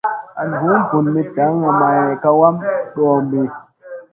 [0.41, 2.55] An vum vun mi daŋga may ka wam
[2.95, 3.41] ɗoombi.